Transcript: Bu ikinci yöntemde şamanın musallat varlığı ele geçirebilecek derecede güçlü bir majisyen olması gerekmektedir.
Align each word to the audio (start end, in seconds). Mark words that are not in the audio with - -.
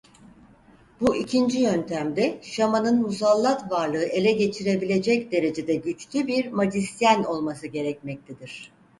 Bu 1.01 1.15
ikinci 1.15 1.59
yöntemde 1.59 2.39
şamanın 2.41 3.01
musallat 3.01 3.71
varlığı 3.71 4.03
ele 4.05 4.31
geçirebilecek 4.31 5.31
derecede 5.31 5.75
güçlü 5.75 6.27
bir 6.27 6.51
majisyen 6.51 7.23
olması 7.23 7.67
gerekmektedir. 7.67 8.71